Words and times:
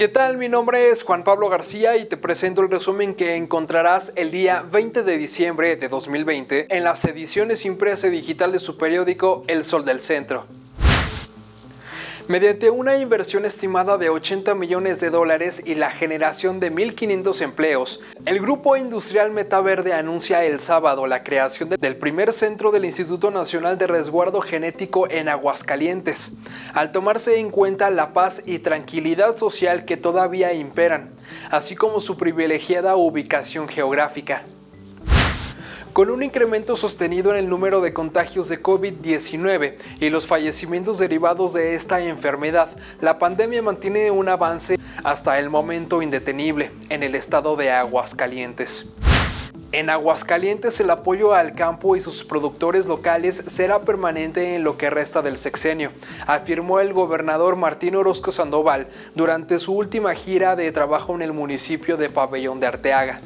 ¿Qué 0.00 0.08
tal? 0.08 0.38
Mi 0.38 0.48
nombre 0.48 0.88
es 0.88 1.02
Juan 1.02 1.24
Pablo 1.24 1.50
García 1.50 1.98
y 1.98 2.06
te 2.06 2.16
presento 2.16 2.62
el 2.62 2.70
resumen 2.70 3.14
que 3.14 3.34
encontrarás 3.36 4.14
el 4.16 4.30
día 4.30 4.62
20 4.62 5.02
de 5.02 5.18
diciembre 5.18 5.76
de 5.76 5.88
2020 5.90 6.74
en 6.74 6.84
las 6.84 7.04
ediciones 7.04 7.66
impresa 7.66 8.06
y 8.06 8.10
digital 8.10 8.50
de 8.50 8.60
su 8.60 8.78
periódico 8.78 9.44
El 9.46 9.62
Sol 9.62 9.84
del 9.84 10.00
Centro. 10.00 10.46
Mediante 12.30 12.70
una 12.70 12.96
inversión 12.96 13.44
estimada 13.44 13.98
de 13.98 14.08
80 14.08 14.54
millones 14.54 15.00
de 15.00 15.10
dólares 15.10 15.64
y 15.66 15.74
la 15.74 15.90
generación 15.90 16.60
de 16.60 16.72
1.500 16.72 17.42
empleos, 17.42 18.00
el 18.24 18.38
Grupo 18.38 18.76
Industrial 18.76 19.32
Metaverde 19.32 19.94
anuncia 19.94 20.44
el 20.44 20.60
sábado 20.60 21.08
la 21.08 21.24
creación 21.24 21.70
del 21.70 21.96
primer 21.96 22.32
centro 22.32 22.70
del 22.70 22.84
Instituto 22.84 23.32
Nacional 23.32 23.78
de 23.78 23.88
Resguardo 23.88 24.40
Genético 24.42 25.10
en 25.10 25.28
Aguascalientes, 25.28 26.34
al 26.72 26.92
tomarse 26.92 27.40
en 27.40 27.50
cuenta 27.50 27.90
la 27.90 28.12
paz 28.12 28.42
y 28.46 28.60
tranquilidad 28.60 29.36
social 29.36 29.84
que 29.84 29.96
todavía 29.96 30.52
imperan, 30.52 31.10
así 31.50 31.74
como 31.74 31.98
su 31.98 32.16
privilegiada 32.16 32.94
ubicación 32.94 33.66
geográfica. 33.66 34.44
Con 35.92 36.08
un 36.08 36.22
incremento 36.22 36.76
sostenido 36.76 37.32
en 37.32 37.36
el 37.36 37.48
número 37.48 37.80
de 37.80 37.92
contagios 37.92 38.48
de 38.48 38.62
COVID-19 38.62 39.74
y 39.98 40.08
los 40.08 40.28
fallecimientos 40.28 40.98
derivados 40.98 41.52
de 41.52 41.74
esta 41.74 42.00
enfermedad, 42.00 42.68
la 43.00 43.18
pandemia 43.18 43.60
mantiene 43.60 44.12
un 44.12 44.28
avance 44.28 44.78
hasta 45.02 45.40
el 45.40 45.50
momento 45.50 46.00
indetenible 46.00 46.70
en 46.90 47.02
el 47.02 47.16
estado 47.16 47.56
de 47.56 47.72
Aguascalientes. 47.72 48.86
En 49.72 49.90
Aguascalientes 49.90 50.78
el 50.78 50.90
apoyo 50.90 51.34
al 51.34 51.56
campo 51.56 51.96
y 51.96 52.00
sus 52.00 52.22
productores 52.22 52.86
locales 52.86 53.42
será 53.48 53.80
permanente 53.80 54.54
en 54.54 54.62
lo 54.62 54.78
que 54.78 54.90
resta 54.90 55.22
del 55.22 55.36
sexenio, 55.36 55.90
afirmó 56.28 56.78
el 56.78 56.92
gobernador 56.92 57.56
Martín 57.56 57.96
Orozco 57.96 58.30
Sandoval 58.30 58.86
durante 59.16 59.58
su 59.58 59.76
última 59.76 60.14
gira 60.14 60.54
de 60.54 60.70
trabajo 60.70 61.16
en 61.16 61.22
el 61.22 61.32
municipio 61.32 61.96
de 61.96 62.10
Pabellón 62.10 62.60
de 62.60 62.68
Arteaga. 62.68 63.20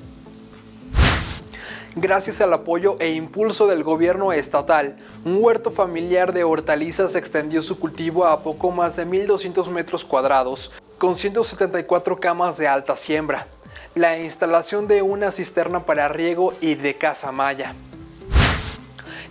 Gracias 1.97 2.41
al 2.41 2.53
apoyo 2.53 2.97
e 2.98 3.12
impulso 3.12 3.69
del 3.69 3.84
gobierno 3.84 4.33
estatal, 4.33 4.97
un 5.25 5.39
huerto 5.41 5.70
familiar 5.70 6.33
de 6.33 6.42
hortalizas 6.42 7.14
extendió 7.14 7.62
su 7.62 7.78
cultivo 7.78 8.27
a 8.27 8.42
poco 8.42 8.73
más 8.73 8.97
de 8.97 9.06
1.200 9.06 9.70
metros 9.70 10.05
cuadrados, 10.05 10.72
con 10.98 11.15
174 11.15 12.19
camas 12.19 12.56
de 12.56 12.67
alta 12.67 12.97
siembra, 12.97 13.47
la 13.95 14.19
instalación 14.19 14.89
de 14.89 15.03
una 15.03 15.31
cisterna 15.31 15.87
para 15.87 16.09
riego 16.09 16.53
y 16.61 16.75
de 16.75 16.97
casa 16.97 17.31
maya. 17.31 17.77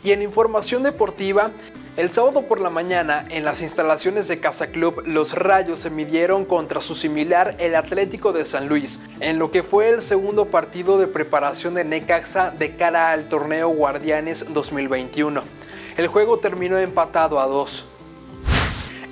Y 0.01 0.13
en 0.13 0.21
información 0.21 0.83
deportiva, 0.83 1.51
el 1.95 2.11
sábado 2.11 2.41
por 2.43 2.59
la 2.59 2.71
mañana, 2.71 3.25
en 3.29 3.45
las 3.45 3.61
instalaciones 3.61 4.27
de 4.27 4.39
Casa 4.39 4.67
Club, 4.67 5.03
los 5.05 5.33
Rayos 5.33 5.79
se 5.79 5.91
midieron 5.91 6.43
contra 6.43 6.81
su 6.81 6.95
similar 6.95 7.55
el 7.59 7.75
Atlético 7.75 8.33
de 8.33 8.45
San 8.45 8.67
Luis, 8.67 8.99
en 9.19 9.37
lo 9.37 9.51
que 9.51 9.61
fue 9.61 9.89
el 9.89 10.01
segundo 10.01 10.45
partido 10.45 10.97
de 10.97 11.07
preparación 11.07 11.75
de 11.75 11.83
Necaxa 11.85 12.49
de 12.49 12.75
cara 12.75 13.11
al 13.11 13.29
torneo 13.29 13.69
Guardianes 13.69 14.51
2021. 14.53 15.43
El 15.97 16.07
juego 16.07 16.39
terminó 16.39 16.79
empatado 16.79 17.39
a 17.39 17.45
dos. 17.45 17.85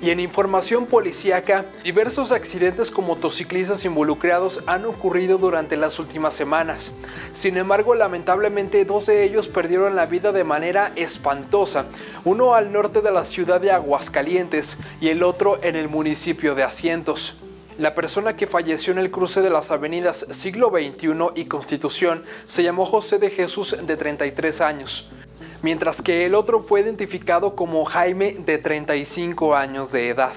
Y 0.02 0.10
en 0.10 0.18
información 0.18 0.86
policíaca, 0.86 1.64
diversos 1.84 2.32
accidentes 2.32 2.90
con 2.90 3.06
motociclistas 3.06 3.84
involucrados 3.84 4.64
han 4.66 4.84
ocurrido 4.84 5.38
durante 5.38 5.76
las 5.76 6.00
últimas 6.00 6.34
semanas. 6.34 6.92
Sin 7.30 7.56
embargo, 7.56 7.94
lamentablemente 7.94 8.84
dos 8.84 9.06
de 9.06 9.22
ellos 9.22 9.46
perdieron 9.46 9.94
la 9.94 10.06
vida 10.06 10.32
de 10.32 10.42
manera 10.42 10.90
espantosa, 10.96 11.86
uno 12.24 12.56
al 12.56 12.72
norte 12.72 13.00
de 13.00 13.12
la 13.12 13.24
ciudad 13.24 13.60
de 13.60 13.70
Aguascalientes 13.70 14.78
y 15.00 15.08
el 15.10 15.22
otro 15.22 15.60
en 15.62 15.76
el 15.76 15.88
municipio 15.88 16.56
de 16.56 16.64
Asientos. 16.64 17.36
La 17.78 17.94
persona 17.94 18.36
que 18.36 18.48
falleció 18.48 18.92
en 18.92 18.98
el 18.98 19.12
cruce 19.12 19.40
de 19.40 19.50
las 19.50 19.70
avenidas 19.70 20.26
Siglo 20.30 20.70
XXI 20.70 21.12
y 21.36 21.44
Constitución 21.44 22.24
se 22.44 22.64
llamó 22.64 22.86
José 22.86 23.20
de 23.20 23.30
Jesús 23.30 23.76
de 23.80 23.96
33 23.96 24.60
años 24.62 25.08
mientras 25.62 26.02
que 26.02 26.26
el 26.26 26.34
otro 26.34 26.60
fue 26.60 26.80
identificado 26.80 27.54
como 27.54 27.84
Jaime 27.84 28.34
de 28.34 28.58
35 28.58 29.54
años 29.54 29.92
de 29.92 30.08
edad. 30.08 30.32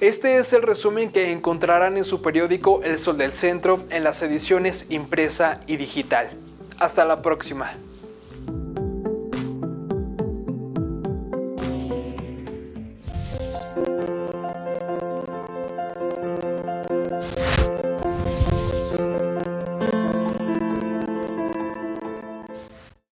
Este 0.00 0.38
es 0.38 0.52
el 0.52 0.62
resumen 0.62 1.10
que 1.10 1.32
encontrarán 1.32 1.96
en 1.96 2.04
su 2.04 2.22
periódico 2.22 2.82
El 2.84 2.98
Sol 2.98 3.18
del 3.18 3.32
Centro 3.32 3.82
en 3.90 4.04
las 4.04 4.22
ediciones 4.22 4.86
impresa 4.90 5.60
y 5.66 5.76
digital. 5.76 6.30
Hasta 6.78 7.04
la 7.04 7.20
próxima. 7.20 7.72